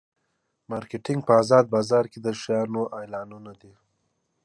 [0.69, 3.73] مارکیټینګ په ازاد بازار کې د شیانو اعلانول دي.